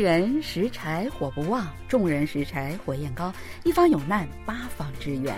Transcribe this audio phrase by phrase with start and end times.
[0.00, 3.32] 人拾柴火不旺，众人拾柴火焰高。
[3.64, 5.34] 一方有难，八方支援。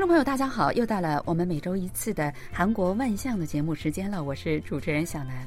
[0.00, 0.72] 听众朋友，大家好！
[0.72, 5.46] 又到了我们每周一次的韩国万象的节目时间了，我是主持人小南。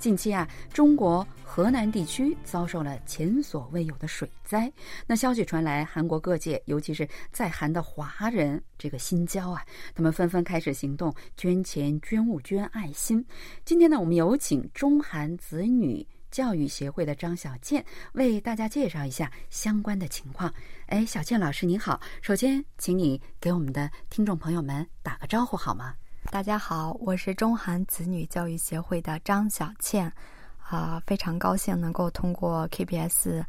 [0.00, 4.68] 近期啊，中国河南地区遭受了前所未有的水灾。
[5.06, 9.62] 那消息传来，韩国各界，尤其是在韩的华人，这个心焦啊，
[9.94, 13.24] 他们纷纷开始行动，捐钱、捐物、捐爱心。
[13.64, 16.04] 今天呢，我们有请中韩子女。
[16.32, 20.52] 教育协会的张小倩为大家介绍一下相关的情况。
[20.86, 25.94] 哎，小倩老师您好，首先请你给我们的听众朋友们打个招呼好吗？
[26.30, 30.10] 大家好，我是中韩子女教育协会的张小倩，
[30.58, 33.44] 啊，非常高兴能够通过 KBS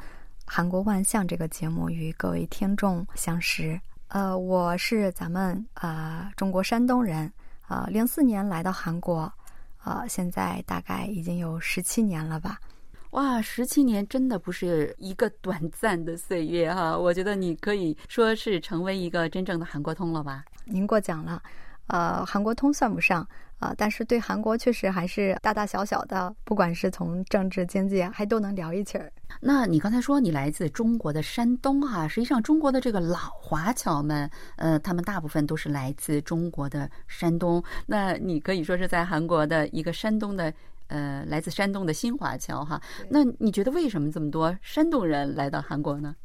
[0.46, 3.80] 韩国万象这个节目与各位听众相识。
[4.10, 7.32] 呃，我是咱们啊中国山东人，
[7.66, 9.32] 啊，零四年来到韩国，
[9.78, 12.60] 啊，现在大概已经有十七年了吧。
[13.14, 16.98] 哇，十七年真的不是一个短暂的岁月哈！
[16.98, 20.44] 我觉得你可以说是成为一个真正的韩国通了吧？
[20.66, 21.40] 您过奖了，
[21.86, 23.28] 呃，韩国通算不上
[23.60, 29.14] 啊，但是对韩国确实还是大大小小的，不管是从政治经济还都能聊一起儿。
[29.40, 37.64] 那你刚才说你来自中国的山东哈，实际上中国的这个老华侨们，呃，他们大部分都是来自中国的山东。
[37.86, 40.52] 那你可以说是在韩国的一个山东的。
[40.94, 46.16] 呃，来自山东的新华侨哈，那你觉得为什么这么多山东人来到韩国呢？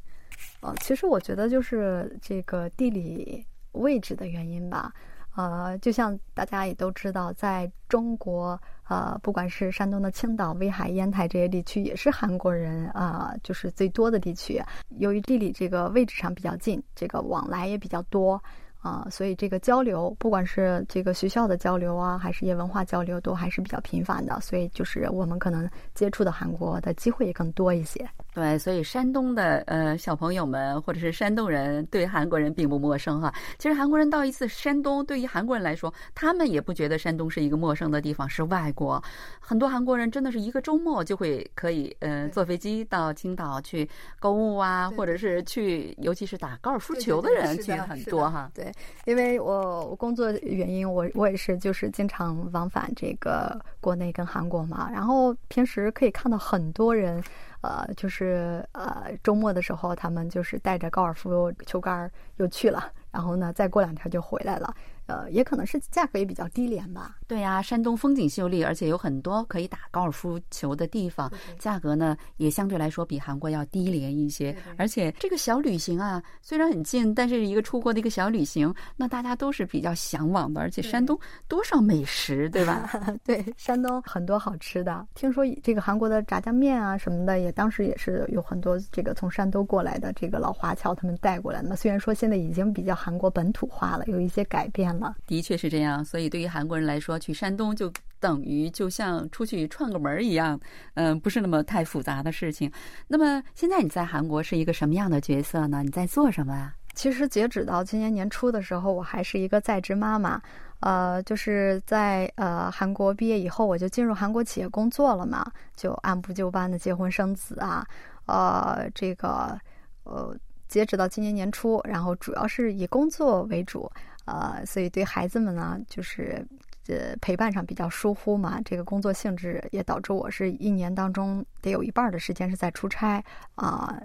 [0.61, 4.93] 呃，其实我觉得就是这个地理位置的原因吧。
[5.37, 14.61] 呃，就像大家也都知道，在中国，呃，不管是山东的青岛、威海、烟台这些地区，也是韩国人啊，就是最多的地区。
[14.99, 18.43] 由于地理这个位置上比较近，这个往来也比较多。
[18.89, 24.41] 啊，所以这个交流，不管是这个学校的交流啊，还是一些文化交流，都还是比较频繁的。
[24.41, 28.09] 所以就是我们可能接触的韩国的机会也更多一些。
[28.33, 33.35] 对，所以山东的呃小朋友们或者是山东人对韩国人并不陌生哈。
[33.59, 39.03] 其实韩国人到一次山东，对于韩国人来说，他们也不觉得山东是一个陌生的地方，是外国。
[39.41, 43.89] 很多韩国人真的是一个周末就会可以呃坐飞机到青岛去
[44.21, 48.51] 购物啊，或者是去，尤其是打高尔夫球的人去很多哈。
[48.55, 48.73] 对。
[49.05, 57.23] 因为我我工作原因，我我也是就是经常往返这个国内跟韩国嘛，然后平时可以看到很多人，
[57.61, 64.75] 呃，就是呃周末的时候，他们就是带着高尔夫球杆又去了，然后呢，再过两天就回来了。
[65.07, 67.18] 呃，也可能是价格也比较低廉吧。
[67.29, 74.57] 对呀，山东风景秀丽，而且有很多可以打高尔夫球的地方，价格呢也相对来说比韩国要低廉一些。
[74.79, 80.61] 而且这个小旅行啊，虽然很近，但是一个出国的一个小旅行，那大家都是比较向往的。
[80.63, 82.91] 而且山东多少美食，对吧？
[83.23, 85.07] 对，山东很多好吃的。
[85.15, 91.77] 听说这个韩国的炸酱面啊什么的，也当时也是有很多这个从山东过来的这个老华侨他们带过来的。
[91.77, 95.15] 虽然说现在已经比较韩国本土化了，有一些改变了。
[95.27, 100.59] 的确是这样，所以对于韩国人来说，去山东就等于就像出去串个门一样，
[100.95, 102.71] 嗯，不是那么太复杂的事情。
[103.07, 105.83] 那么现在你在韩国是一个什么样的角色呢？
[105.83, 106.75] 你在做什么啊？
[106.95, 110.43] 其实截止到今年年初的时候，我还是一个在职妈妈，
[110.81, 115.45] 呃，就是在呃韩国毕业以后，我就进入韩国企业工作了嘛，
[115.77, 117.87] 就按部就班的结婚生子啊，
[118.27, 119.57] 呃，这个
[120.03, 120.37] 呃，
[120.67, 123.89] 截止到今年年初，然后主要是以工作为主。
[124.25, 126.47] 呃，所以对孩子们呢，就是
[126.89, 128.61] 呃陪伴上比较疏忽嘛。
[128.65, 134.01] 这个工作性质也导致我是一年当中得有一半的时间是在出差啊。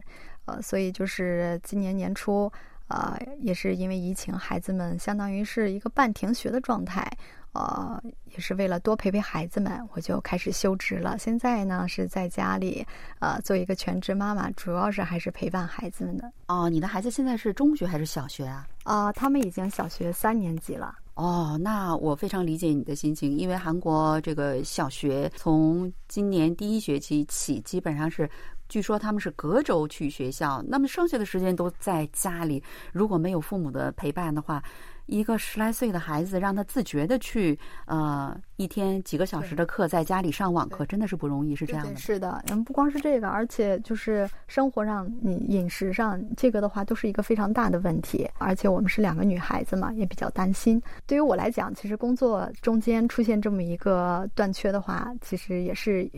[0.46, 2.52] 呃，所以就是今年年初，
[2.90, 7.10] 呃，也是因为疫情，孩子们相当于是一个半停学的状态。
[7.54, 11.20] 呃，也是为了多陪陪孩子们，我就开始休职了。
[11.20, 12.84] 现在呢是在家里，
[13.20, 16.30] 呃，做一个全职妈妈，主要是还是陪伴孩子们的。
[16.48, 18.68] 哦，你的孩子现在是中学还是小学啊？
[18.86, 20.96] 啊，他们已经小学三年级了。
[21.16, 28.28] 哦，那我非常理解你的心情，因为韩国这个小学从今年第一学期起，基本上是，
[28.68, 32.64] 据说他们是隔周去学校，那么剩下的时间都在家里。
[32.92, 34.64] 如果没有父母的陪伴的话，
[35.06, 41.96] 一个十来岁的孩子，让他自觉的去，呃，一天几个小时的课，在家里上网课，真的是不容易，是这样的。
[41.96, 48.30] 是的，嗯，不光是这个，而且就是生活上，你饮食上，这个的话都是一个非常大的问题。
[48.38, 50.82] 而且我们是两个女孩子嘛，也比较担心。
[51.06, 56.10] 对于我来讲，其实工作中间出现这么一个断缺的话，其实也是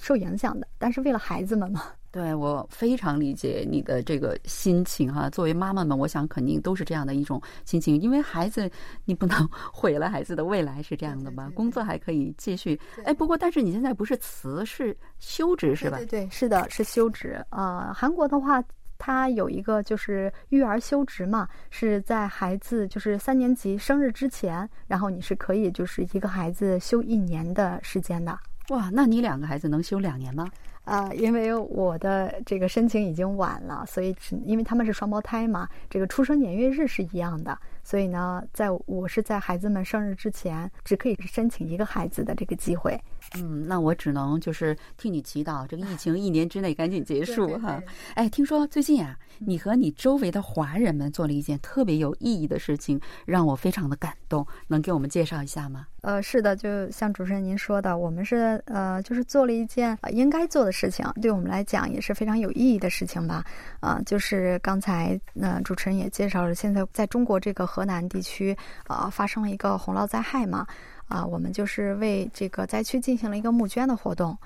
[0.00, 0.66] 受影响的。
[0.78, 1.82] 但是为了孩子们嘛。
[2.12, 5.28] 对我非常理解你的这个心情哈。
[5.30, 8.70] 作为妈妈们，我想肯定都是这样的一种心情，因为孩子
[9.06, 11.50] 你不能 毁了孩子的未来，是这样的吧？
[11.54, 12.78] 工作还可以继续。
[13.04, 15.96] 哎，不过但是你现在不是辞是休职是吧？
[15.96, 17.92] 对对，是的，是休职啊。
[17.92, 18.62] 韩国的话。
[19.04, 28.38] 它有一个就是育儿休职嘛，是在孩子就是三年级生日之前，然后你是可以就是一个孩子休一年的时间的。
[28.68, 30.48] 哇，那你两个孩子能休两年吗？
[30.84, 43.00] 啊，因为我的这个申请已经晚了，所以只因为他们是双胞胎嘛，这个出生年月日是一样的，所以呢，在我是在孩子们生日之前，只可以申请一个孩子的这个机会。
[43.36, 47.80] 嗯，那我只能就是替你祈祷，这个疫情 一年之内赶紧结束哈。
[48.14, 55.86] 哎，听说最近啊，你和你周围的华人们做了一件特别有意义的事情，让我非常的感动，能给我们介绍一下吗？
[56.00, 63.44] 呃，是的，就像主持人您说的，我们是呃，就是做了一件应该做的事情，对我们来讲也是非常有意义的事情吧。
[63.80, 70.66] 啊，就是刚才呃主持人也介绍了，现在在中国这个河南地区啊发生了一个洪涝灾害嘛。
[71.08, 74.36] 啊，我们就是为这个灾区进行了一个募捐的活动。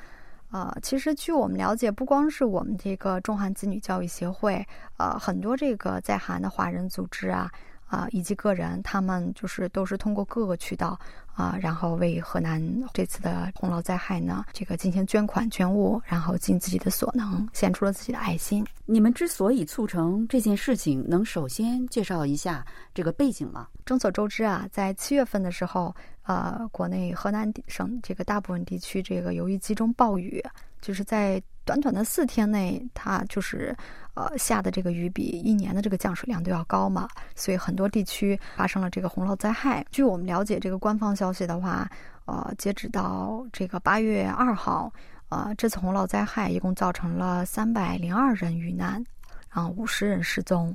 [0.51, 7.51] 啊，其实据我们了解，不光是我们这个中韩子女教育协会，呃，很多这个在韩的华人组织啊。
[7.87, 10.99] 啊，以及个人，他们就是都是通过各个渠道
[11.35, 12.61] 啊，然后为河南
[12.93, 18.67] 这次的洪涝灾害呢，这个进行捐款捐物，然后尽自己的所能，献出了自己的爱心。
[18.85, 23.69] 你们之所以促成这件事情，能首先介绍一下这个背景吗？
[23.85, 30.43] 众所周知啊，在七月份的时候，呃，国内河南省这个大部分地区，这个由于集中暴雨，
[30.81, 33.77] 就是在短短的四天内，它就是。
[34.19, 39.85] 呃，下的这个雨比一年的这个降水量都要高嘛，所以很多地区发生了这个洪涝灾害。
[39.91, 41.87] 据我们了解，这个官方消息的话，
[42.25, 44.91] 呃，截止到这个八月二号，
[45.29, 49.05] 呃，这次洪涝灾害一共造成了三百零二人遇难，
[49.53, 50.75] 然后五十人失踪。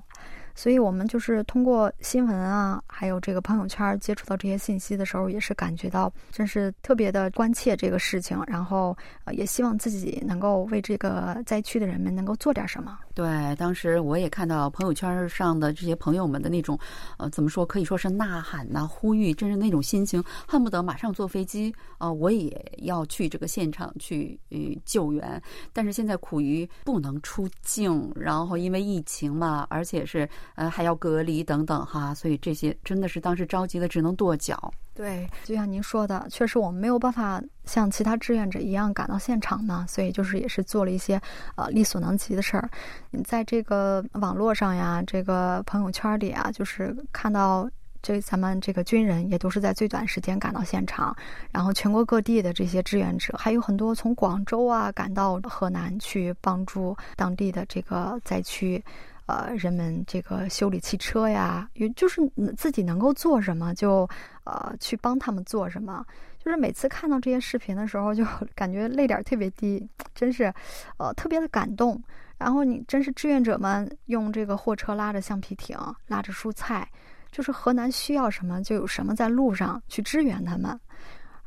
[0.61, 12.95] 所以我们就是通过新闻啊，还有这个朋友圈接触到这些信息的时候，也是感觉到真是特别的关切这个事情，然后呃也希望自己能够为这个灾区的人们能够做点什么。
[13.15, 16.77] 对，当时我也看到朋友圈上的这些朋友们的那种，
[17.17, 25.41] 呃，怎么说可以说是呐喊呐、呼吁，真是那种心情，恨不得马上坐飞机啊，我也要去这个现场去呃救援。
[25.73, 30.29] 但是现在苦于不能出境，然后因为疫情嘛，而且是。
[30.55, 34.71] 呃，还要隔离等等哈，所以这些真的是当时着急的只能跺脚。
[34.93, 41.19] 对，就像您说的，确实我们没有办法像其他志愿者一样赶到现场呢，所以就是也是做了一些
[41.55, 42.69] 呃力所能及的事儿。
[43.09, 47.67] 你在这个网络上呀，这个朋友圈里啊，就是看到
[48.01, 51.15] 这咱们这个军人也都是在最短时间赶到现场，
[51.51, 58.83] 然后全国各地的这些志愿者，还有很多从广州啊赶到河南去帮助当地的这个灾区。
[59.31, 62.21] 呃，人们这个修理汽车呀，也就是
[62.57, 64.05] 自己能够做什么，就
[64.43, 66.05] 呃去帮他们做什么。
[66.37, 70.53] 就是每次看到这些视频的时候，就 感觉泪点特别低，真是
[70.97, 72.01] 呃特别的感动。
[72.37, 75.77] 然后你真是志愿者们用这个货车拉着橡皮艇，
[76.07, 76.85] 拉着蔬菜，
[77.31, 80.77] 就是河南需要什么就有什么在路上去支援他们。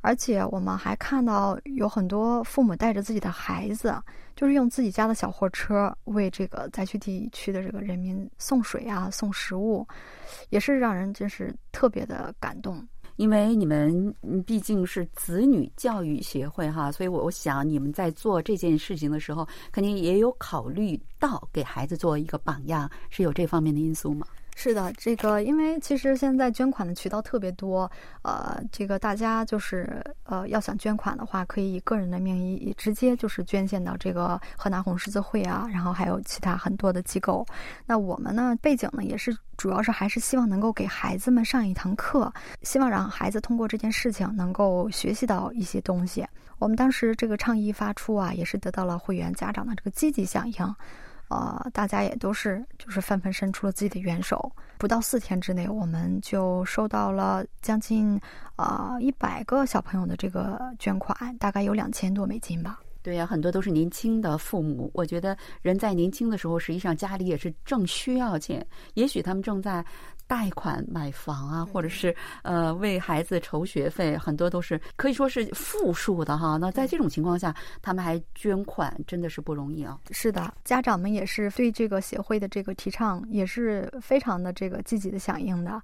[0.04, 3.96] 而且我们还看到有很多父母带着自己的孩子，
[4.36, 9.86] 就是用自己家的小货车为这个灾区地区的这个人民送水啊、送食物，
[10.50, 12.86] 也是让人真是特别的感动。
[13.16, 24.26] 因为你们毕竟是子女教育协会哈，所以我我想你们在做这件事情的时候，肯定也有考虑到给孩子做一个榜样，是有这方面的因素吗？
[24.54, 27.90] 是的，这个因为其实现在捐款的渠道特别多，
[28.22, 37.44] 呃，这个大家就是呃要想捐款的话，可以以个人的名义直接就是捐献到这个河南红十字会啊，然后还有其他很多的机构。
[37.84, 42.32] 那我们呢背景呢也是主要是还是希望能够给孩子们上一堂课，
[42.62, 46.24] 希望让孩子通过这件事情能够学习到一些东西。
[46.60, 50.74] 我们当时这个倡议发出啊，也是得到了会员家长的这个积极响应。
[51.28, 58.20] 呃，大家也都是就是纷纷伸出了自己的援手，不到四天之内，我们就收到了将近
[58.56, 62.80] 啊一百个小朋友的这个捐款，大概有两千多美金吧。
[63.02, 64.90] 对呀，很多都是年轻的父母。
[64.94, 69.84] 我觉得人在年轻的时候，实际上家里也是正需要钱，也许他们正在。
[70.26, 76.56] 贷款买房啊，或者是呃为孩子筹学费，很多都是可以说是负数的哈。
[76.56, 79.98] 那在这种情况下，他们还捐款，真的是不容易啊。
[80.10, 85.80] 是的，家长们也是对这个协会的这个提倡也是非常的这个积极的响应的。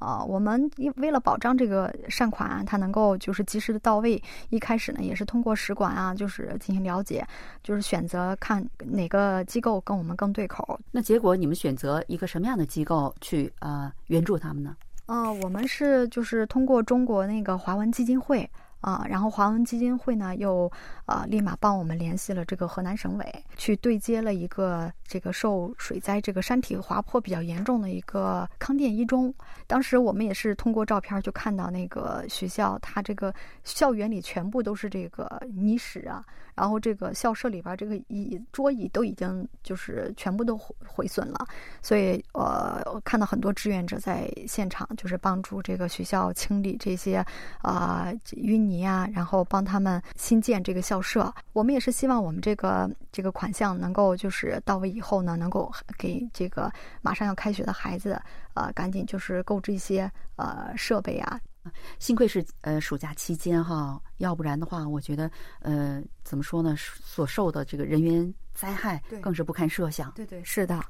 [0.00, 4.20] 啊，我们为了保障这个善款它能够就是及时的到位，
[4.50, 7.26] 一开始呢也是通过使馆啊，就是进行了解，
[7.62, 10.78] 就是选择看哪个机构跟我们更对口。
[10.90, 14.76] 那结果你们选择一个什么样的机构去呃援助他们呢？
[15.06, 18.48] 嗯，我们是就是通过中国那个华文基金会。
[18.80, 20.70] 啊，然后华文基金会呢，又
[21.06, 29.32] 啊立马帮我们联系了这个河南省委，去对接了一个这个受水灾这个山体滑坡比较严重的一个康店一中。
[29.66, 33.32] 当时我们也是通过照片就看到那个学校，它这个
[33.62, 36.22] 校园里全部都是这个泥石啊。
[36.54, 41.46] 然后这个校舍里边这个椅桌椅都已经就是全部都毁毁损了，
[41.82, 47.24] 所以呃看到很多志愿者在现场就是帮助这个学校清理这些
[47.58, 51.32] 啊淤泥啊，然后帮他们新建这个校舍。
[51.52, 58.20] 我们也是希望我们这个这个款项能够就是到位以后呢，能够给这个马上要开学的孩子
[58.54, 61.40] 呃赶紧就是购置一些呃设备啊。
[61.98, 65.30] 幸亏是呃暑假期间哈，要不然的话，我觉得
[65.60, 70.10] 呃怎么说呢，所受的这个人员灾害更是不堪设想。
[70.12, 70.80] 对对，是的。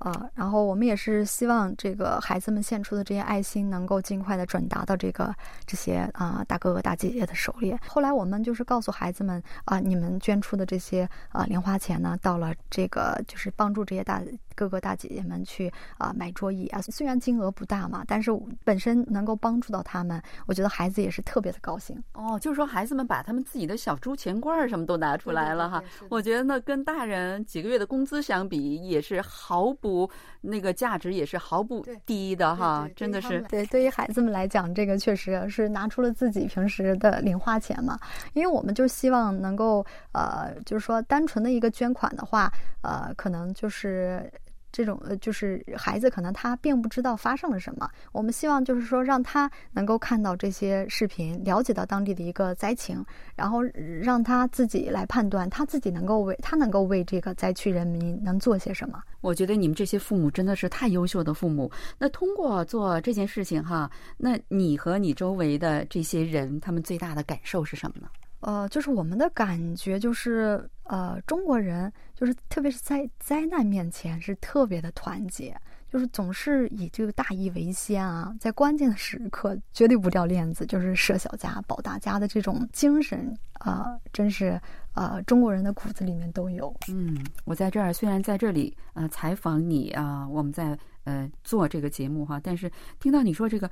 [0.00, 5.30] 啊，然后我们也是希望这个孩子们献出的这些爱心能够尽快的转达到这个
[5.66, 7.76] 这些啊大哥哥大姐姐的手里。
[7.86, 14.22] 后来我们就是告诉孩子们啊，你们捐出的这些啊零花钱呢，到了这个就是帮助这些大
[14.60, 16.82] 哥哥大姐姐们去啊买桌椅啊。
[16.82, 18.30] 虽然金额不大嘛，但是
[18.62, 21.96] 本身能够帮助到他们，我觉得孩子也是特别的高兴。
[22.12, 25.82] 哦，就是说孩子们把他们自己的小猪钱罐什么都拿出来了哈。
[26.10, 30.10] 我觉得呢跟大人几个月的工资相比，也是毫不。
[30.42, 33.40] 那个价值也是毫不低的哈，真的是。
[33.42, 37.98] 对，对于孩子们来讲，这个确实是拿出了自己平时的零花钱嘛。
[38.32, 42.50] 因为我们就希望能够，呃，就是说单纯的一个捐款的话，
[42.80, 44.32] 呃，可能就是。
[44.72, 47.88] 这种呃，就是孩子可能他并不知道发生了什么。
[48.12, 53.62] 我们希望就是说，让他能够看到这些视频，了解到当地的一个灾情，然后
[54.02, 59.02] 让他自己来判断，他自己能够为他能够为这个灾区人民能做些什么。
[59.20, 61.70] 我觉得你们这些父母真的是太优秀的父母。
[61.98, 68.08] 那通过做这件事情哈，那你和你周围的这些人，他们最大的感受是什么呢？
[68.40, 75.54] 呃，就是我们的感觉就是，呃，中国人就是特别是在灾难面前是特别的团结，
[75.88, 84.58] 就是总是以这个大义为先啊，在关键的时刻绝对不掉链子，就是舍小家保大家的这种精神啊，真是
[84.94, 86.74] 呃，中国人的骨子里面都有。
[86.88, 93.70] 嗯，我在这儿虽然在这里呃采访你啊，我们在呃做这个节目哈，但是听到你说这个。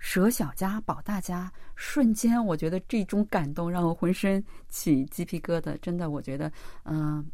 [0.00, 5.78] 舍小家保大家，瞬间我觉得这种感动让我浑身起鸡皮疙瘩。
[5.80, 6.50] 真的，我觉得，
[6.84, 7.24] 嗯，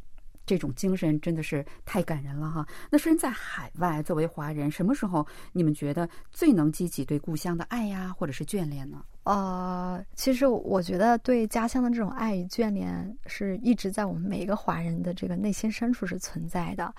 [0.45, 2.67] 这种精神真的是太感人了哈。
[2.91, 9.03] 那身在海外，作为华人，什么时候你们觉得最能激起对故乡的爱呀，或者是眷恋呢？
[9.27, 16.95] 呃，其实我觉得对家乡的这种爱与眷恋，是一直在我们每一个华人的这个内心深处是存在的。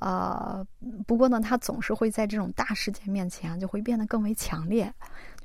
[0.00, 0.66] 呃，
[1.06, 4.92] 不过呢，它总是会在这种大事件面前就会变得更为强烈，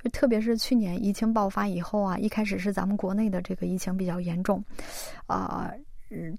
[0.01, 4.63] 就特别是去年疫情爆发以后啊，一开始是咱们国内的这个疫情比较严重，
[5.27, 5.71] 啊，
[6.13, 6.37] 嗯，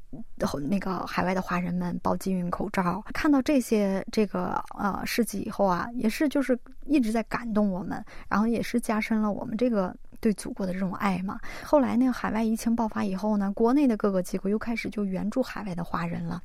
[0.69, 9.95] 那个海外的华人们包机运口罩，看到这些这个呃事迹以后啊，也是就是一直在感动我们，然后也是加深了我们这个。
[10.21, 16.40] 对祖国的这种爱嘛，后来那个海外疫情爆发以后呢，国内的各个机构又开始就援助海外的华人了，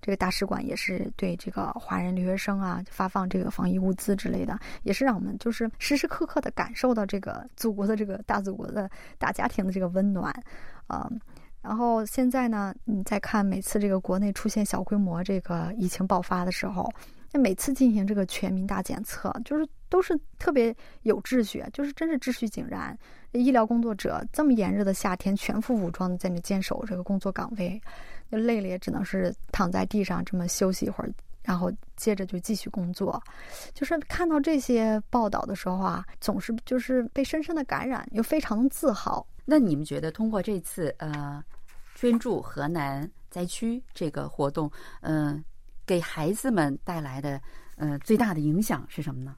[0.00, 8.88] 这个大使馆也是对这个华人留学生啊发放这个防疫物资之类的，也是让我们就是时时刻刻的感受到这个祖国的这个大祖国的
[9.18, 10.32] 大家庭的这个温暖，
[10.86, 11.10] 啊，
[11.64, 16.88] 然后现在呢，你再看每次这个国内出现小规模这个疫情爆发的时候。
[17.36, 22.96] 那每次进行这个全民大检测，就是都是特别有秩序，就是真是秩序井然。
[23.32, 27.82] 医疗工作者这么炎热的夏天，全副武装的在那坚守这个工作岗位，
[28.30, 31.10] 就累了也只能是躺在地上这么休息一会儿，
[31.42, 33.20] 然后接着就继续工作。
[33.72, 39.26] 就是看到这些报道的时候啊，总是就是被深深的感染，又非常的自豪。
[39.44, 41.42] 那你们觉得通过这次呃
[41.94, 44.70] 捐助河南灾区这个活动，
[45.00, 45.42] 嗯？
[45.86, 47.38] 给孩子们带来的，
[47.76, 49.36] 呃，最大的影响是什么呢？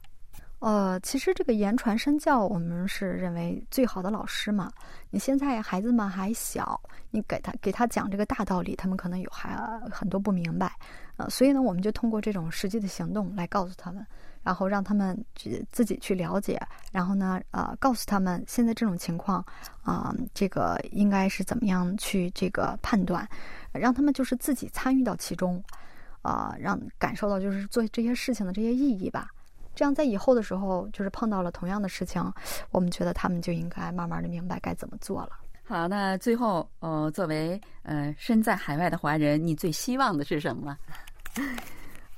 [0.59, 4.71] 呃，其实这个言传身教，我们是认为最好的老师嘛。
[5.09, 9.57] 你现在孩子们还小，你给他给他讲这个大道理，他们可能有还
[9.91, 10.71] 很多不明白，
[11.17, 14.07] 呃，所以呢，我们就通过这种实际的行动来告诉他们，
[14.47, 16.57] 然后让他们去自己去了解，
[16.93, 19.45] 然后呢，呃，告诉他们现在这种情况，
[19.83, 23.27] 啊，这个应该是怎么样去这个判断，
[23.73, 25.61] 让他们就是自己参与到其中。
[26.23, 29.29] 啊，让感受到就是做这些事情的这些意义吧。
[29.73, 32.21] 这样在以后的时候，就是碰到了同样的事情，
[32.71, 35.29] 我们觉得他们就应该慢慢的明白该怎么做了。
[35.63, 40.77] 好，那最后，呃，作为呃身在海外的华人，你最希望的是什么？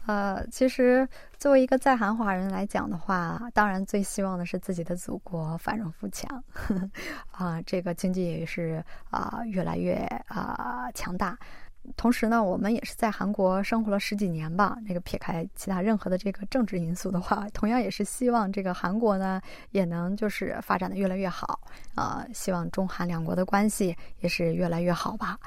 [0.10, 6.44] 呃，其实作为一个在韩华人来讲的话，当然最希望的是自己的祖国繁荣富强，
[7.30, 9.94] 啊，这个经济也是啊越来越
[10.26, 11.38] 啊强大。
[11.96, 14.80] 同时呢，我们也是在韩国生活了十几年吧。
[14.84, 19.40] 那个撇开其他任何的这个政治因素的话，同样也是希望这个韩国呢
[19.70, 21.60] 也能就是发展的越来越好
[21.94, 22.26] 啊。
[22.34, 25.38] 希望中韩两国的关系也是越来越好吧。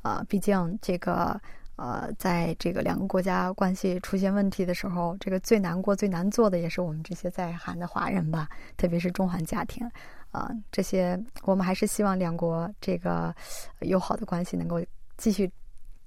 [0.00, 1.40] 啊，毕竟这个。
[1.76, 9.84] 呃，在这个两个国家关系出现问题的时候，这个最难过、最难做的也是我们这些在韩的华人吧，特别是中韩家庭，
[10.30, 13.34] 啊，这些我们还是希望两国这个
[13.80, 14.80] 友好的关系能够
[15.16, 15.50] 继续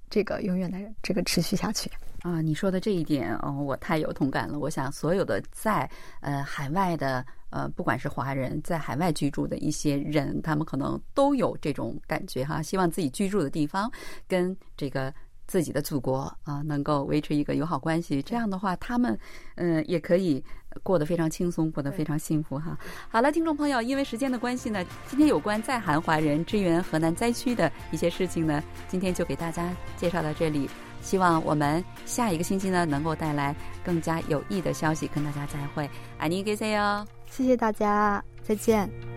[0.08, 1.90] 这个永远的这个持续下去。
[2.22, 4.58] 啊，你说的这一点哦，我太有同感了。
[4.58, 5.88] 我想所有的在
[6.20, 13.90] 呃海外的呃，不管是华人在海外居住的一些人，他们可能都有这种感觉哈，希望自己居住的地方
[14.28, 15.12] 跟这个。
[15.46, 19.18] 自己的祖国啊，能够维持一个友好关系，这样的话，他们
[19.54, 20.42] 嗯也可以
[20.82, 22.76] 过得非常轻松，过得非常幸福哈。
[23.08, 30.68] 好了，听众朋友，因为时间的关系呢，今天有关在韩华人支援河南灾区的一些事情呢，今天就给大家介绍到这里。
[31.02, 35.88] 希望我们下一个星期呢，能够带来更加有益的消息，跟大家再会。
[36.18, 37.06] 爱你给谁哟？
[37.30, 39.15] 谢谢大家，再见。